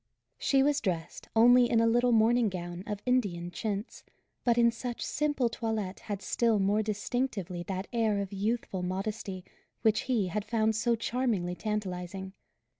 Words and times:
She 0.39 0.63
was 0.63 0.81
dressed 0.81 1.29
only 1.35 1.69
in 1.69 1.79
a 1.79 1.85
little 1.85 2.11
morning 2.11 2.49
gown 2.49 2.83
of 2.87 3.03
Indian 3.05 3.51
chintz, 3.51 4.03
but 4.43 4.57
in 4.57 4.71
such 4.71 5.05
simple 5.05 5.47
toilet 5.47 5.99
had 5.99 6.23
still 6.23 6.57
more 6.57 6.81
distinctively 6.81 7.61
that 7.67 7.87
air 7.93 8.17
of 8.17 8.33
youthful 8.33 8.81
modesty 8.81 9.43
which 9.83 9.99
he 10.09 10.29
had 10.29 10.43
found 10.43 10.75
so 10.75 10.95
charmingly 10.95 11.53
tantalizing. 11.53 12.33